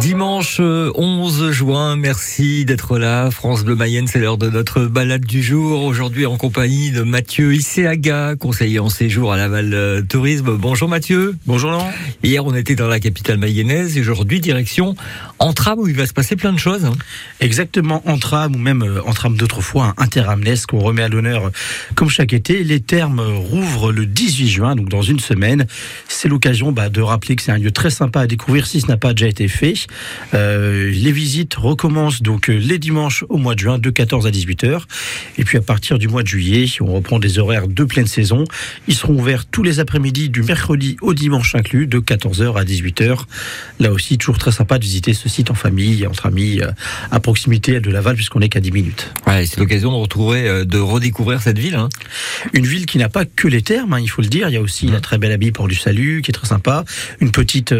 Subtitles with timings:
[0.00, 3.30] Dimanche 11 euh, juin, merci d'être là.
[3.30, 5.82] France Bleu Mayenne, c'est l'heure de notre balade du jour.
[5.82, 10.56] Aujourd'hui en compagnie de Mathieu Isseaga, conseiller en séjour à Laval euh, Tourisme.
[10.56, 11.36] Bonjour Mathieu.
[11.46, 11.92] Bonjour Laurent.
[12.22, 14.96] Hier on était dans la capitale mayonnaise et aujourd'hui direction
[15.38, 16.86] Entram où il va se passer plein de choses.
[16.86, 16.94] Hein.
[17.40, 21.50] Exactement, Entram ou même euh, Entram d'autrefois, un Interamnesque qu'on remet à l'honneur
[21.94, 22.64] comme chaque été.
[22.64, 25.66] Les termes rouvrent le 18 juin, donc dans une semaine.
[26.08, 28.86] C'est l'occasion bah, de rappeler que c'est un lieu très sympa à découvrir si ce
[28.86, 29.74] n'a pas déjà été fait.
[30.34, 34.30] Euh, les visites recommencent donc euh, les dimanches au mois de juin de 14 à
[34.30, 34.82] 18h.
[35.38, 38.44] Et puis à partir du mois de juillet, on reprend des horaires de pleine saison.
[38.88, 43.20] Ils seront ouverts tous les après-midi du mercredi au dimanche inclus de 14h à 18h.
[43.78, 46.70] Là aussi, toujours très sympa de visiter ce site en famille, entre amis, euh,
[47.10, 49.12] à proximité de Laval puisqu'on est qu'à 10 minutes.
[49.26, 51.74] Ouais, c'est l'occasion de retrouver, de redécouvrir cette ville.
[51.74, 51.88] Hein.
[52.52, 54.48] Une ville qui n'a pas que les termes, hein, il faut le dire.
[54.48, 54.92] Il y a aussi mmh.
[54.92, 56.84] la très belle abbaye Port du Salut qui est très sympa.
[57.20, 57.74] Une petite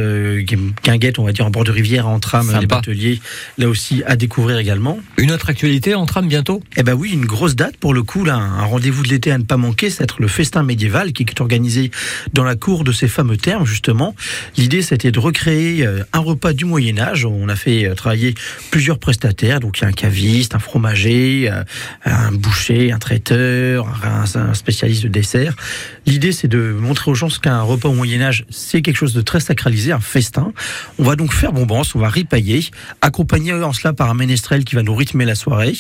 [0.84, 3.20] guinguette, on va dire, en bord de rivière en tram, les bateliers,
[3.58, 4.98] là aussi à découvrir également.
[5.18, 6.62] Une autre actualité en tram bientôt?
[6.76, 9.38] Eh ben oui, une grosse date pour le coup, là, un rendez-vous de l'été à
[9.38, 11.90] ne pas manquer, c'est être le festin médiéval qui est organisé
[12.32, 14.14] dans la cour de ces fameux termes, justement.
[14.56, 17.24] L'idée, c'était de recréer euh, un repas du Moyen-Âge.
[17.24, 18.34] On a fait euh, travailler
[18.70, 21.62] plusieurs prestataires, donc il y a un caviste, un fromager, euh,
[22.04, 25.54] un boucher, un traiteur, un spécialiste de dessert.
[26.06, 29.22] L'idée, c'est de montrer aux gens ce qu'un repas au Moyen-Âge, c'est quelque chose de
[29.22, 30.52] très sacralisé, un festin.
[30.98, 32.64] On va donc faire bonbon on va ripailler,
[33.00, 35.74] accompagné en cela par un ménestrel qui va nous rythmer la soirée.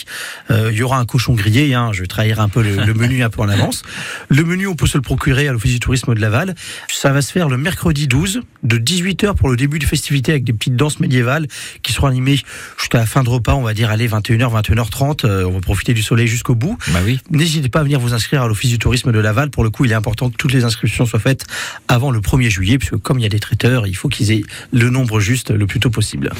[0.50, 3.22] Euh, il y aura un cochon grillé, hein, je vais trahir un peu le, menu
[3.22, 3.82] un peu en avance.
[4.28, 6.54] Le menu, on peut se le procurer à l'Office du tourisme de Laval.
[6.88, 10.44] Ça va se faire le mercredi 12, de 18h pour le début de festivité avec
[10.44, 11.46] des petites danses médiévales
[11.82, 12.40] qui seront animées
[12.78, 15.44] jusqu'à la fin de repas, on va dire, allez, 21h, 21h30.
[15.44, 16.76] on va profiter du soleil jusqu'au bout.
[16.88, 17.20] Bah oui.
[17.30, 19.50] N'hésitez pas à venir vous inscrire à l'Office du tourisme de Laval.
[19.50, 21.46] Pour le coup, il est important que toutes les inscriptions soient faites
[21.88, 24.42] avant le 1er juillet, puisque comme il y a des traiteurs, il faut qu'ils aient
[24.72, 26.30] le nombre juste le plus tôt possible.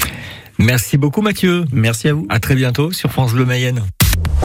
[0.59, 1.67] Merci beaucoup Mathieu.
[1.71, 2.27] Merci à vous.
[2.31, 3.83] À très bientôt sur France Bleu Mayenne.